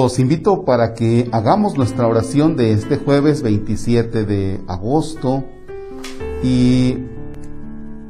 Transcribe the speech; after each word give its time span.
Los 0.00 0.20
invito 0.20 0.64
para 0.64 0.94
que 0.94 1.28
hagamos 1.32 1.76
nuestra 1.76 2.06
oración 2.06 2.54
de 2.54 2.70
este 2.70 2.98
jueves 2.98 3.42
27 3.42 4.24
de 4.24 4.60
agosto 4.68 5.42
y 6.40 6.98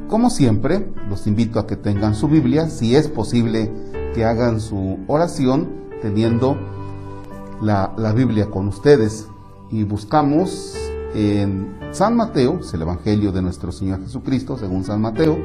como 0.07 0.29
siempre 0.29 0.93
los 1.09 1.27
invito 1.27 1.59
a 1.59 1.67
que 1.67 1.77
tengan 1.77 2.15
su 2.15 2.29
Biblia, 2.29 2.69
si 2.69 2.95
es 2.95 3.09
posible 3.09 3.73
que 4.15 4.27
hagan 4.27 4.61
su 4.61 4.99
oración 5.07 5.89
teniendo 6.03 6.59
la, 7.63 7.95
la 7.97 8.13
Biblia 8.13 8.51
con 8.51 8.69
ustedes 8.69 9.27
y 9.71 9.85
buscamos 9.85 10.77
en 11.15 11.75
San 11.93 12.17
Mateo, 12.17 12.59
es 12.61 12.75
el 12.75 12.83
Evangelio 12.83 13.33
de 13.33 13.41
nuestro 13.41 13.73
Señor 13.73 14.03
Jesucristo 14.03 14.59
según 14.59 14.85
San 14.85 15.01
Mateo, 15.01 15.39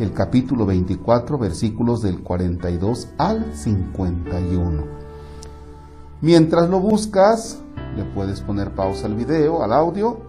el 0.00 0.12
capítulo 0.12 0.66
24, 0.66 1.38
versículos 1.38 2.02
del 2.02 2.24
42 2.24 3.10
al 3.18 3.54
51. 3.54 5.03
Mientras 6.24 6.70
lo 6.70 6.80
buscas, 6.80 7.60
le 7.98 8.02
puedes 8.02 8.40
poner 8.40 8.74
pausa 8.74 9.04
al 9.04 9.14
video, 9.14 9.62
al 9.62 9.74
audio, 9.74 10.20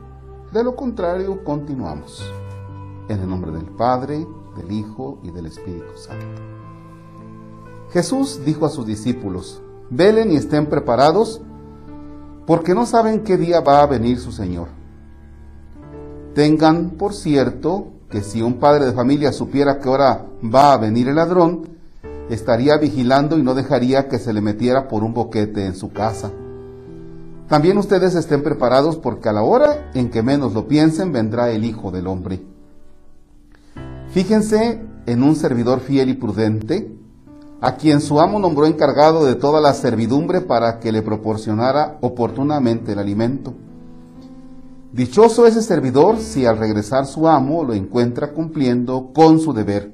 de 0.52 0.62
lo 0.62 0.76
contrario, 0.76 1.42
continuamos. 1.46 2.22
En 3.08 3.22
el 3.22 3.30
nombre 3.30 3.54
del 3.54 3.64
Padre, 3.64 4.28
del 4.58 4.72
Hijo 4.74 5.20
y 5.24 5.32
del 5.32 5.46
Espíritu 5.46 5.96
Santo. 5.96 6.42
Jesús 7.92 8.42
dijo 8.44 8.66
a 8.66 8.70
sus 8.70 8.86
discípulos, 8.86 9.62
velen 9.90 10.34
y 10.34 10.36
estén 10.36 10.66
preparados, 10.66 11.42
porque 12.46 12.76
no 12.76 12.86
saben 12.86 13.24
qué 13.24 13.38
día 13.38 13.62
va 13.62 13.82
a 13.82 13.88
venir 13.88 14.20
su 14.20 14.34
Señor. 14.34 14.68
Tengan 16.34 16.90
por 16.90 17.14
cierto 17.14 17.88
que 18.10 18.22
si 18.22 18.42
un 18.42 18.56
padre 18.56 18.86
de 18.86 18.92
familia 18.92 19.32
supiera 19.32 19.80
que 19.80 19.88
ahora 19.88 20.26
va 20.44 20.74
a 20.74 20.78
venir 20.78 21.08
el 21.08 21.16
ladrón, 21.16 21.75
estaría 22.30 22.78
vigilando 22.78 23.38
y 23.38 23.44
no 23.44 23.54
dejaría 23.54 24.08
que 24.08 24.20
se 24.20 24.34
le 24.34 24.42
metiera 24.42 24.88
por 24.88 25.04
un 25.04 25.14
boquete 25.14 25.66
en 25.66 25.76
su 25.76 25.92
casa. 25.92 26.32
También 27.48 27.78
ustedes 27.78 28.16
estén 28.16 28.42
preparados 28.42 28.98
porque 28.98 29.30
a 29.30 29.34
la 29.34 29.44
hora 29.44 29.92
en 29.94 30.10
que 30.10 30.24
menos 30.24 30.54
lo 30.54 30.68
piensen 30.68 31.12
vendrá 31.12 31.52
el 31.52 31.64
Hijo 31.64 31.92
del 31.92 32.08
Hombre. 32.08 32.42
Fíjense 34.10 34.82
en 35.06 35.24
un 35.24 35.36
servidor 35.36 35.80
fiel 35.80 36.10
y 36.10 36.16
prudente, 36.16 36.92
a 37.62 37.76
quien 37.76 38.02
su 38.02 38.20
amo 38.20 38.40
nombró 38.40 38.66
encargado 38.66 39.26
de 39.26 39.36
toda 39.36 39.62
la 39.62 39.74
servidumbre 39.74 40.42
para 40.42 40.80
que 40.80 40.92
le 40.92 41.02
proporcionara 41.02 41.98
oportunamente 42.02 42.94
el 42.94 43.00
alimento. 43.00 43.54
Dichoso 44.92 45.46
ese 45.46 45.62
servidor 45.62 46.18
si 46.20 46.46
al 46.46 46.58
regresar 46.58 47.06
su 47.06 47.28
amo 47.28 47.64
lo 47.64 47.74
encuentra 47.74 48.32
cumpliendo 48.34 49.12
con 49.14 49.40
su 49.40 49.54
deber. 49.54 49.92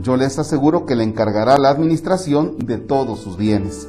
Yo 0.00 0.16
les 0.16 0.38
aseguro 0.38 0.86
que 0.86 0.96
le 0.96 1.04
encargará 1.04 1.58
la 1.58 1.68
administración 1.68 2.56
de 2.58 2.78
todos 2.78 3.20
sus 3.20 3.36
bienes. 3.36 3.88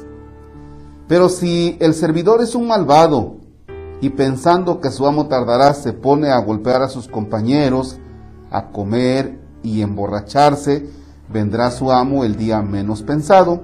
Pero 1.08 1.28
si 1.28 1.76
el 1.80 1.94
servidor 1.94 2.42
es 2.42 2.54
un 2.54 2.68
malvado 2.68 3.36
y 4.00 4.10
pensando 4.10 4.80
que 4.80 4.90
su 4.90 5.06
amo 5.06 5.28
tardará 5.28 5.72
se 5.74 5.92
pone 5.92 6.30
a 6.30 6.38
golpear 6.38 6.82
a 6.82 6.88
sus 6.88 7.08
compañeros, 7.08 7.98
a 8.50 8.70
comer 8.70 9.40
y 9.62 9.80
emborracharse, 9.80 10.86
vendrá 11.32 11.70
su 11.70 11.90
amo 11.90 12.24
el 12.24 12.36
día 12.36 12.60
menos 12.60 13.02
pensado, 13.02 13.62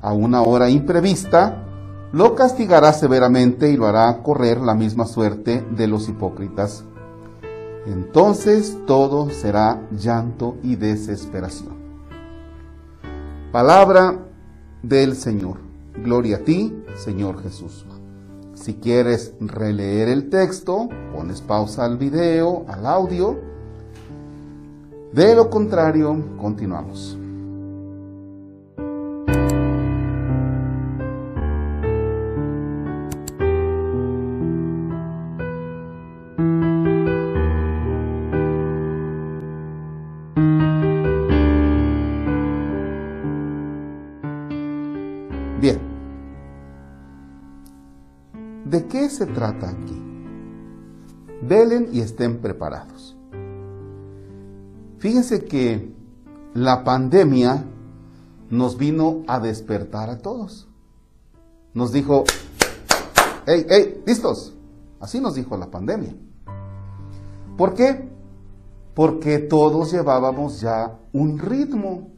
a 0.00 0.12
una 0.12 0.42
hora 0.42 0.70
imprevista, 0.70 1.64
lo 2.12 2.34
castigará 2.34 2.92
severamente 2.92 3.70
y 3.70 3.76
lo 3.76 3.86
hará 3.86 4.22
correr 4.22 4.58
la 4.58 4.74
misma 4.74 5.06
suerte 5.06 5.66
de 5.70 5.86
los 5.86 6.08
hipócritas. 6.08 6.84
Entonces 7.86 8.78
todo 8.86 9.30
será 9.30 9.80
llanto 9.90 10.56
y 10.62 10.76
desesperación. 10.76 11.74
Palabra 13.52 14.18
del 14.82 15.16
Señor. 15.16 15.58
Gloria 16.02 16.38
a 16.38 16.40
ti, 16.40 16.74
Señor 16.96 17.42
Jesús. 17.42 17.86
Si 18.54 18.74
quieres 18.74 19.34
releer 19.40 20.08
el 20.08 20.30
texto, 20.30 20.88
pones 21.14 21.40
pausa 21.40 21.84
al 21.84 21.98
video, 21.98 22.64
al 22.68 22.86
audio. 22.86 23.38
De 25.12 25.34
lo 25.34 25.50
contrario, 25.50 26.16
continuamos. 26.40 27.18
Se 49.14 49.26
trata 49.26 49.70
aquí? 49.70 50.02
Velen 51.42 51.88
y 51.92 52.00
estén 52.00 52.38
preparados. 52.38 53.16
Fíjense 54.98 55.44
que 55.44 55.92
la 56.54 56.84
pandemia 56.84 57.64
nos 58.50 58.78
vino 58.78 59.22
a 59.26 59.40
despertar 59.40 60.10
a 60.10 60.18
todos. 60.18 60.68
Nos 61.74 61.92
dijo, 61.92 62.24
hey, 63.46 63.66
hey, 63.68 64.02
listos. 64.06 64.54
Así 65.00 65.20
nos 65.20 65.34
dijo 65.34 65.56
la 65.56 65.70
pandemia. 65.70 66.14
¿Por 67.56 67.74
qué? 67.74 68.08
Porque 68.94 69.38
todos 69.38 69.92
llevábamos 69.92 70.60
ya 70.60 70.98
un 71.12 71.38
ritmo, 71.38 72.10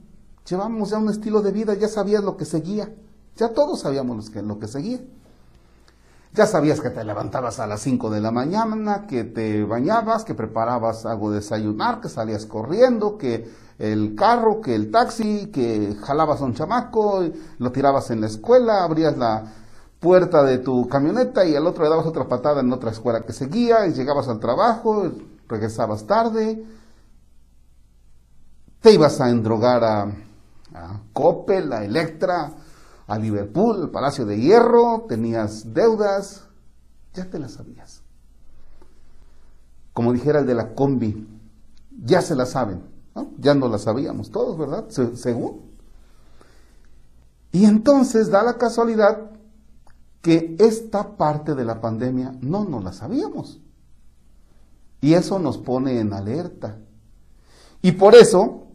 llevábamos 0.49 0.91
ya 0.91 0.99
un 0.99 1.11
estilo 1.11 1.43
de 1.43 1.53
vida, 1.53 1.75
ya 1.75 1.89
sabías 1.89 2.23
lo 2.23 2.37
que 2.37 2.45
seguía, 2.45 2.95
ya 3.35 3.53
todos 3.53 3.81
sabíamos 3.81 4.27
lo 4.27 4.33
que, 4.33 4.43
lo 4.43 4.59
que 4.59 4.69
seguía. 4.69 5.01
Ya 6.37 6.47
sabías 6.47 6.83
que 6.83 6.91
te 6.91 7.03
levantabas 7.03 7.61
a 7.61 7.67
las 7.67 7.81
5 7.81 8.11
de 8.11 8.21
la 8.21 8.31
mañana, 8.31 9.07
que 9.07 9.25
te 9.25 9.65
bañabas, 9.65 10.23
que 10.23 10.35
preparabas 10.35 11.07
algo 11.07 11.31
de 11.31 11.37
desayunar, 11.37 12.03
que 12.03 12.11
salías 12.11 12.45
corriendo, 12.45 13.17
que 13.17 13.51
el 13.79 14.15
carro, 14.15 14.61
que 14.61 14.75
el 14.75 14.91
taxi, 14.91 15.47
que 15.47 15.97
jalabas 16.03 16.43
a 16.43 16.45
un 16.45 16.53
chamaco, 16.53 17.25
lo 17.57 17.73
tirabas 17.73 18.11
en 18.11 18.21
la 18.21 18.27
escuela, 18.27 18.85
abrías 18.85 19.17
la 19.17 19.51
puerta 19.99 20.43
de 20.43 20.59
tu 20.59 20.87
camioneta 20.91 21.47
y 21.47 21.57
al 21.57 21.67
otro 21.67 21.85
le 21.85 21.89
dabas 21.89 22.05
otra 22.05 22.29
patada 22.29 22.61
en 22.61 22.71
otra 22.71 22.91
escuela 22.91 23.23
que 23.23 23.33
seguía, 23.33 23.87
y 23.87 23.95
llegabas 23.95 24.29
al 24.29 24.39
trabajo, 24.39 25.11
regresabas 25.49 26.07
tarde, 26.07 26.63
te 28.83 28.93
ibas 28.93 29.23
a 29.23 29.31
endrogar 29.31 29.83
a, 29.83 30.03
a 30.75 31.01
Coppel, 31.15 31.73
a 31.73 31.83
Electra, 31.83 32.53
a 33.07 33.19
Liverpool, 33.19 33.83
al 33.83 33.91
Palacio 33.91 34.27
de 34.27 34.41
Hierro, 34.41 35.07
tenías 35.09 35.73
deudas, 35.73 36.45
ya 37.15 37.25
te 37.31 37.39
las 37.39 37.53
sabías. 37.53 38.03
Como 39.93 40.13
dijera 40.13 40.41
el 40.41 40.47
de 40.47 40.55
la 40.55 40.75
combi, 40.75 41.27
ya 42.05 42.21
se 42.21 42.35
la 42.35 42.47
saben, 42.47 42.83
ya 43.39 43.55
no 43.55 43.69
la 43.69 43.79
sabíamos 43.79 44.31
todos, 44.31 44.59
¿verdad? 44.59 44.87
según. 44.89 45.63
Y 47.53 47.65
entonces 47.65 48.31
da 48.31 48.43
la 48.43 48.59
casualidad 48.59 49.31
que 50.21 50.57
esta 50.59 51.17
parte 51.17 51.55
de 51.55 51.65
la 51.65 51.81
pandemia 51.81 52.35
no 52.41 52.65
nos 52.65 52.83
la 52.83 52.93
sabíamos. 52.93 53.61
Y 55.01 55.15
eso 55.15 55.39
nos 55.39 55.57
pone 55.57 56.01
en 56.01 56.13
alerta. 56.13 56.79
Y 57.81 57.93
por 57.93 58.15
eso 58.15 58.66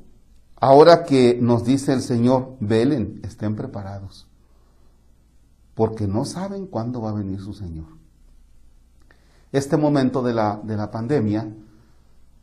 Ahora 0.64 1.04
que 1.06 1.40
nos 1.42 1.66
dice 1.66 1.92
el 1.92 2.04
Señor, 2.04 2.56
velen, 2.60 3.20
estén 3.24 3.56
preparados, 3.56 4.28
porque 5.74 6.06
no 6.06 6.24
saben 6.24 6.68
cuándo 6.68 7.02
va 7.02 7.10
a 7.10 7.14
venir 7.14 7.42
su 7.42 7.54
Señor. 7.54 7.88
Este 9.52 9.76
momento 9.76 10.22
de 10.22 10.36
la, 10.36 10.62
de 10.64 10.78
la 10.78 10.92
pandemia, 10.92 11.52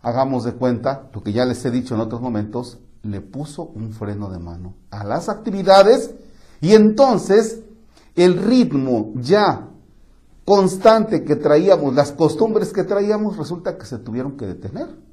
hagamos 0.03 0.43
de 0.43 0.53
cuenta, 0.53 1.09
lo 1.15 1.23
que 1.23 1.33
ya 1.33 1.45
les 1.45 1.65
he 1.65 1.71
dicho 1.71 1.95
en 1.95 2.01
otros 2.01 2.21
momentos, 2.21 2.79
le 3.05 3.21
puso 3.21 3.63
un 3.63 3.93
freno 3.93 4.29
de 4.31 4.41
mano 4.41 4.75
a 4.91 5.05
las 5.05 5.29
actividades 5.29 6.13
y 6.61 6.73
entonces 6.73 7.61
el 8.17 8.37
ritmo 8.37 9.13
ya 9.15 9.69
constante 10.45 11.23
que 11.23 11.37
traíamos, 11.37 11.95
las 11.95 12.11
costumbres 12.11 12.73
que 12.73 12.83
traíamos, 12.83 13.37
resulta 13.37 13.79
que 13.79 13.87
se 13.87 13.99
tuvieron 13.99 14.37
que 14.37 14.47
detener. 14.47 15.08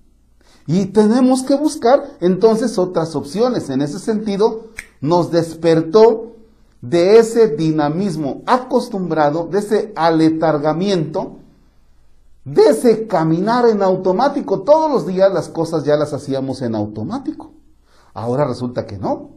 Y 0.67 0.87
tenemos 0.87 1.43
que 1.43 1.55
buscar 1.55 2.17
entonces 2.21 2.77
otras 2.77 3.15
opciones. 3.15 3.69
En 3.69 3.81
ese 3.81 3.99
sentido, 3.99 4.67
nos 4.99 5.31
despertó 5.31 6.33
de 6.81 7.19
ese 7.19 7.49
dinamismo 7.49 8.41
acostumbrado, 8.45 9.47
de 9.47 9.59
ese 9.59 9.93
aletargamiento, 9.95 11.37
de 12.43 12.69
ese 12.69 13.07
caminar 13.07 13.67
en 13.67 13.81
automático. 13.81 14.61
Todos 14.61 14.91
los 14.91 15.07
días 15.07 15.31
las 15.33 15.49
cosas 15.49 15.83
ya 15.83 15.95
las 15.95 16.13
hacíamos 16.13 16.61
en 16.61 16.75
automático. 16.75 17.51
Ahora 18.13 18.45
resulta 18.45 18.85
que 18.85 18.97
no. 18.97 19.31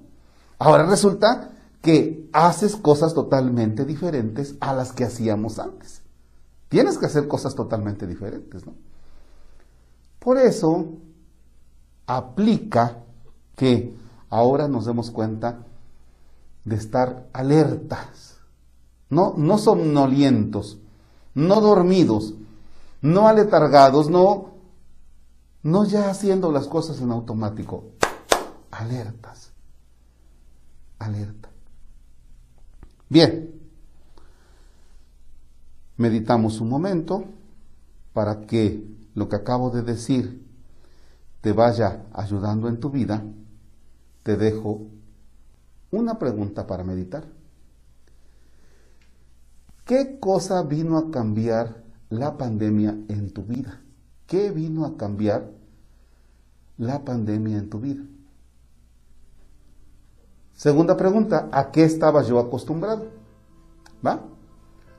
Ahora 0.59 0.87
resulta 0.87 1.53
que 1.83 2.29
haces 2.33 2.77
cosas 2.77 3.15
totalmente 3.15 3.85
diferentes 3.85 4.57
a 4.61 4.75
las 4.75 4.93
que 4.93 5.05
hacíamos 5.05 5.59
antes. 5.59 6.03
Tienes 6.69 6.99
que 6.99 7.07
hacer 7.07 7.29
cosas 7.29 7.55
totalmente 7.55 8.07
diferentes, 8.07 8.67
¿no? 8.67 8.75
Por 10.19 10.37
eso 10.37 10.89
aplica 12.09 13.05
que 13.55 13.95
ahora 14.31 14.67
nos 14.67 14.87
demos 14.87 15.11
cuenta 15.11 15.59
de 16.65 16.75
estar 16.75 17.29
alertas, 17.33 18.39
no, 19.11 19.35
no 19.37 19.59
somnolientos, 19.59 20.79
no 21.35 21.61
dormidos, 21.61 22.35
no 23.03 23.29
aletargados, 23.29 24.09
no, 24.09 24.55
no 25.63 25.85
ya 25.85 26.11
haciendo 26.11 26.51
las 26.51 26.67
cosas 26.67 27.01
en 27.01 27.11
automático, 27.11 27.85
alertas, 28.71 29.53
alerta. 30.99 31.51
Bien, 33.11 33.55
meditamos 35.99 36.61
un 36.61 36.71
momento 36.71 37.25
para 38.15 38.47
que 38.47 38.83
lo 39.15 39.29
que 39.29 39.37
acabo 39.37 39.71
de 39.71 39.83
decir 39.83 40.48
te 41.41 41.53
vaya 41.53 42.07
ayudando 42.13 42.69
en 42.69 42.81
tu 42.81 42.91
vida, 42.91 43.23
te 44.23 44.37
dejo 44.37 44.87
una 45.91 46.19
pregunta 46.19 46.67
para 46.67 46.85
meditar. 46.85 47.25
¿Qué 49.85 50.19
cosa 50.21 50.63
vino 50.63 50.99
a 50.99 51.11
cambiar 51.11 51.83
la 52.11 52.37
pandemia 52.37 52.91
en 53.09 53.33
tu 53.33 53.45
vida? 53.45 53.81
¿Qué 54.27 54.51
vino 54.51 54.85
a 54.85 54.97
cambiar 54.97 55.51
la 56.77 57.05
pandemia 57.05 57.59
en 57.59 57.71
tu 57.71 57.81
vida? 57.81 58.03
Segunda 60.53 60.97
pregunta, 60.97 61.49
¿a 61.53 61.71
qué 61.71 61.85
estaba 61.85 62.23
yo 62.23 62.39
acostumbrado? 62.39 63.07
¿Va? 64.05 64.25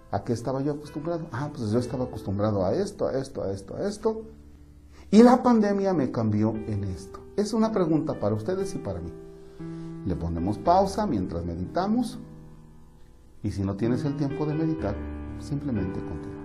¿A 0.09 0.23
qué 0.23 0.33
estaba 0.33 0.61
yo 0.61 0.71
acostumbrado? 0.71 1.27
Ah, 1.31 1.51
pues 1.53 1.69
yo 1.69 1.79
estaba 1.79 2.05
acostumbrado 2.05 2.65
a 2.65 2.73
esto, 2.73 3.07
a 3.07 3.17
esto, 3.17 3.43
a 3.43 3.51
esto, 3.51 3.75
a 3.75 3.87
esto. 3.87 4.23
Y 5.11 5.23
la 5.23 5.41
pandemia 5.41 5.93
me 5.93 6.11
cambió 6.11 6.53
en 6.67 6.83
esto. 6.83 7.19
Es 7.35 7.53
una 7.53 7.71
pregunta 7.71 8.19
para 8.19 8.35
ustedes 8.35 8.75
y 8.75 8.77
para 8.77 8.99
mí. 8.99 9.11
Le 10.05 10.15
ponemos 10.15 10.59
pausa 10.59 11.07
mientras 11.07 11.43
meditamos. 11.43 12.19
Y 13.41 13.51
si 13.51 13.63
no 13.63 13.75
tienes 13.75 14.05
el 14.05 14.15
tiempo 14.17 14.45
de 14.45 14.53
meditar, 14.53 14.95
simplemente 15.39 15.99
continúa. 15.99 16.38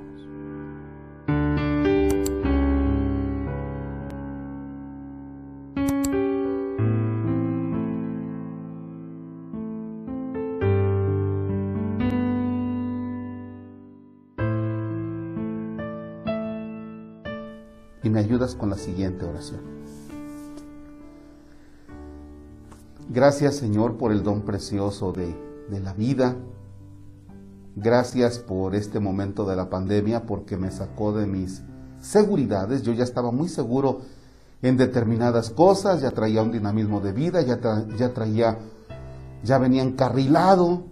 Y 18.05 18.11
me 18.11 18.21
ayudas 18.21 18.55
con 18.55 18.71
la 18.71 18.77
siguiente 18.77 19.25
oración. 19.25 19.61
Gracias 23.09 23.57
Señor 23.57 23.97
por 23.97 24.13
el 24.13 24.23
don 24.23 24.43
precioso 24.43 25.13
de, 25.13 25.35
de 25.71 25.81
la 25.81 25.93
vida. 25.95 26.37
Gracias 27.77 28.39
por 28.39 28.75
este 28.75 29.01
momento 29.01 29.45
de 29.47 29.57
la 29.57 29.69
pandemia 29.69 30.27
porque 30.27 30.57
me 30.57 30.71
sacó 30.71 31.13
de 31.13 31.27
mis 31.27 31.63
seguridades. 32.01 32.83
Yo 32.83 32.93
ya 32.93 33.03
estaba 33.03 33.33
muy 33.33 33.49
seguro 33.49 34.03
en 34.63 34.77
determinadas 34.77 35.51
cosas, 35.51 36.01
ya 36.01 36.11
traía 36.11 36.43
un 36.43 36.53
dinamismo 36.53 37.01
de 37.01 37.13
vida, 37.13 37.43
ya, 37.43 37.59
ya 37.99 38.15
traía, 38.15 38.59
ya 39.43 39.59
venía 39.59 39.83
encarrilado. 39.83 40.85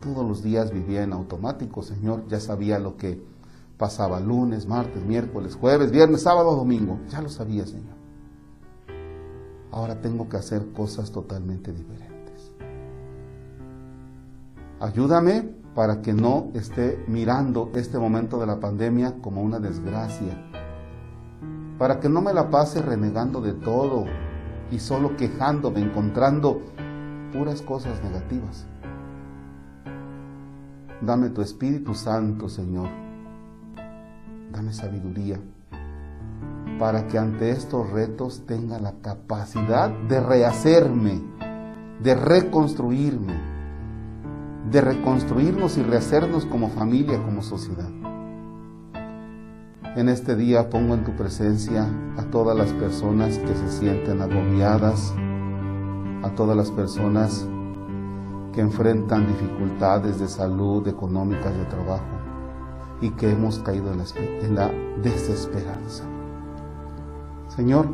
Todos 0.00 0.26
los 0.26 0.42
días 0.42 0.72
vivía 0.72 1.02
en 1.02 1.12
automático, 1.12 1.82
Señor, 1.82 2.26
ya 2.28 2.40
sabía 2.40 2.78
lo 2.78 2.96
que 2.96 3.22
pasaba 3.78 4.18
lunes, 4.18 4.66
martes, 4.66 5.04
miércoles, 5.04 5.54
jueves, 5.54 5.92
viernes, 5.92 6.22
sábado, 6.22 6.56
domingo. 6.56 6.98
Ya 7.08 7.22
lo 7.22 7.28
sabía, 7.28 7.64
Señor. 7.64 7.96
Ahora 9.70 10.00
tengo 10.00 10.28
que 10.28 10.36
hacer 10.36 10.72
cosas 10.72 11.12
totalmente 11.12 11.72
diferentes. 11.72 12.52
Ayúdame 14.80 15.54
para 15.74 16.02
que 16.02 16.12
no 16.12 16.50
esté 16.54 17.04
mirando 17.06 17.70
este 17.74 17.98
momento 17.98 18.40
de 18.40 18.46
la 18.46 18.58
pandemia 18.58 19.14
como 19.22 19.42
una 19.42 19.60
desgracia. 19.60 20.50
Para 21.78 22.00
que 22.00 22.08
no 22.08 22.20
me 22.20 22.34
la 22.34 22.50
pase 22.50 22.82
renegando 22.82 23.40
de 23.40 23.52
todo 23.52 24.06
y 24.72 24.80
solo 24.80 25.16
quejándome, 25.16 25.80
encontrando 25.80 26.62
puras 27.32 27.62
cosas 27.62 28.02
negativas. 28.02 28.66
Dame 31.00 31.30
tu 31.30 31.42
Espíritu 31.42 31.94
Santo, 31.94 32.48
Señor 32.48 33.07
dame 34.52 34.72
sabiduría 34.72 35.38
para 36.78 37.08
que 37.08 37.18
ante 37.18 37.50
estos 37.50 37.90
retos 37.90 38.46
tenga 38.46 38.78
la 38.78 38.92
capacidad 39.02 39.90
de 39.90 40.20
rehacerme, 40.20 41.20
de 42.02 42.14
reconstruirme, 42.14 43.34
de 44.70 44.80
reconstruirnos 44.80 45.76
y 45.76 45.82
rehacernos 45.82 46.46
como 46.46 46.68
familia, 46.68 47.20
como 47.22 47.42
sociedad. 47.42 47.90
En 49.96 50.08
este 50.08 50.36
día 50.36 50.70
pongo 50.70 50.94
en 50.94 51.02
tu 51.02 51.16
presencia 51.16 51.88
a 52.16 52.22
todas 52.30 52.56
las 52.56 52.72
personas 52.74 53.38
que 53.38 53.54
se 53.54 53.68
sienten 53.70 54.22
agobiadas, 54.22 55.12
a 56.22 56.30
todas 56.36 56.56
las 56.56 56.70
personas 56.70 57.48
que 58.52 58.60
enfrentan 58.60 59.26
dificultades 59.26 60.20
de 60.20 60.28
salud, 60.28 60.86
económicas, 60.86 61.56
de 61.56 61.64
trabajo 61.64 62.17
y 63.00 63.10
que 63.10 63.30
hemos 63.30 63.58
caído 63.60 63.92
en 63.92 64.54
la, 64.54 64.70
desesperanza. 65.02 66.04
Señor, 67.48 67.86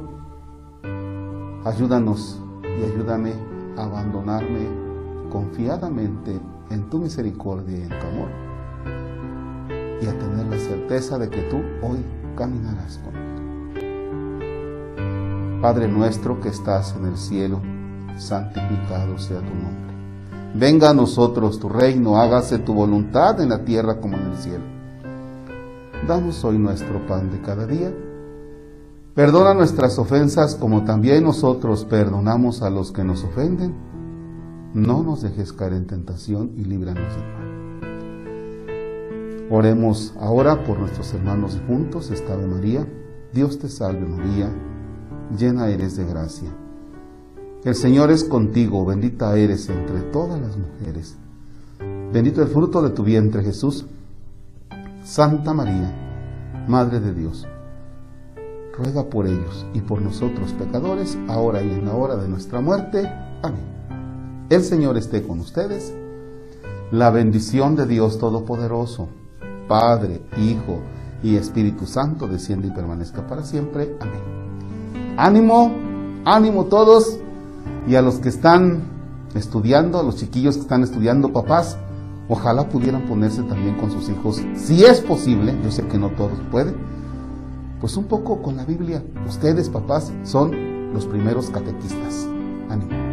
ayúdanos 1.65 2.41
y 2.63 2.85
ayúdame 2.85 3.35
a 3.77 3.85
abandonarme 3.85 4.69
confiadamente 5.31 6.41
en 6.71 6.89
tu 6.89 6.99
misericordia 6.99 7.79
y 7.79 7.83
en 7.83 7.89
tu 7.89 8.07
amor 8.07 8.29
y 10.01 10.07
a 10.07 10.19
tener 10.19 10.47
la 10.47 10.59
certeza 10.59 11.19
de 11.19 11.29
que 11.29 11.43
tú 11.43 11.57
hoy 11.83 11.99
caminarás 12.37 12.99
conmigo. 12.99 13.25
Padre 15.61 15.89
nuestro 15.89 16.41
que 16.41 16.49
estás 16.49 16.95
en 16.99 17.07
el 17.07 17.17
cielo, 17.17 17.61
santificado 18.17 19.19
sea 19.19 19.39
tu 19.39 19.55
nombre. 19.55 19.95
Venga 20.55 20.91
a 20.91 20.95
nosotros 20.95 21.59
tu 21.59 21.69
reino, 21.69 22.17
hágase 22.17 22.59
tu 22.59 22.75
voluntad 22.75 23.41
en 23.41 23.49
la 23.49 23.65
tierra 23.65 24.01
como 24.01 24.17
en 24.17 24.25
el 24.25 24.37
cielo. 24.37 24.74
Danos 26.07 26.45
hoy 26.45 26.59
nuestro 26.59 27.07
pan 27.07 27.31
de 27.31 27.41
cada 27.41 27.67
día. 27.67 27.91
Perdona 29.15 29.55
nuestras 29.55 29.99
ofensas 29.99 30.55
como 30.55 30.85
también 30.85 31.25
nosotros 31.25 31.87
perdonamos 31.87 32.61
a 32.61 32.69
los 32.69 32.93
que 32.93 33.05
nos 33.05 33.25
ofenden. 33.25 33.75
No 34.75 35.03
nos 35.03 35.23
dejes 35.23 35.55
caer 35.55 35.73
en 35.73 35.87
tentación 35.87 36.53
y 36.57 36.65
líbranos 36.65 37.15
del 37.15 37.25
mal. 37.25 37.45
Oremos 39.51 40.13
ahora 40.21 40.63
por 40.63 40.79
nuestros 40.79 41.15
hermanos 41.15 41.59
juntos, 41.67 42.11
esta 42.11 42.37
María. 42.37 42.87
Dios 43.33 43.59
te 43.59 43.71
salve 43.71 44.07
María, 44.07 44.51
llena 45.39 45.69
eres 45.69 45.97
de 45.97 46.05
gracia. 46.05 46.51
El 47.65 47.75
Señor 47.75 48.11
es 48.11 48.25
contigo, 48.25 48.85
bendita 48.85 49.35
eres 49.39 49.71
entre 49.71 50.01
todas 50.13 50.39
las 50.39 50.59
mujeres. 50.59 51.17
Bendito 52.13 52.43
el 52.43 52.49
fruto 52.49 52.83
de 52.83 52.91
tu 52.91 53.05
vientre 53.05 53.43
Jesús. 53.43 53.87
Santa 55.05 55.53
María, 55.53 55.95
Madre 56.67 56.99
de 56.99 57.13
Dios, 57.13 57.47
ruega 58.75 59.05
por 59.05 59.27
ellos 59.27 59.67
y 59.75 59.83
por 59.83 60.01
nosotros 60.01 60.55
pecadores, 60.55 61.19
ahora 61.29 61.63
y 61.63 61.71
en 61.71 61.85
la 61.85 61.93
hora 61.93 62.17
de 62.17 62.27
nuestra 62.27 62.63
muerte. 62.63 63.07
Amén. 63.43 64.47
El 64.49 64.63
Señor 64.63 64.97
esté 64.97 65.23
con 65.23 65.41
ustedes. 65.41 65.95
La 66.91 67.11
bendición 67.11 67.77
de 67.77 67.87
Dios 67.87 68.19
Todopoderoso, 68.19 69.11
Padre, 69.69 70.23
Hijo 70.39 70.79
y 71.23 71.37
Espíritu 71.37 71.85
Santo, 71.85 72.27
desciende 72.27 72.69
y 72.69 72.71
permanezca 72.71 73.27
para 73.27 73.43
siempre. 73.43 73.99
Amén. 74.01 75.19
Ánimo, 75.19 75.71
ánimo 76.25 76.65
todos 76.65 77.19
y 77.87 77.95
a 77.97 78.01
los 78.01 78.21
que 78.21 78.31
están 78.31 78.85
estudiando, 79.35 80.01
a 80.01 80.03
los 80.03 80.17
chiquillos 80.17 80.55
que 80.55 80.63
están 80.63 80.83
estudiando, 80.83 81.31
papás, 81.31 81.77
Ojalá 82.29 82.69
pudieran 82.69 83.03
ponerse 83.03 83.43
también 83.43 83.77
con 83.77 83.91
sus 83.91 84.09
hijos, 84.09 84.43
si 84.55 84.85
es 84.85 85.01
posible, 85.01 85.55
yo 85.63 85.71
sé 85.71 85.87
que 85.87 85.99
no 85.99 86.11
todos 86.11 86.39
pueden, 86.51 86.75
pues 87.81 87.97
un 87.97 88.05
poco 88.05 88.41
con 88.41 88.57
la 88.57 88.65
Biblia. 88.65 89.03
Ustedes, 89.29 89.69
papás, 89.69 90.11
son 90.23 90.93
los 90.95 91.05
primeros 91.05 91.51
catequistas. 91.51 92.27
Ánimo. 92.71 93.04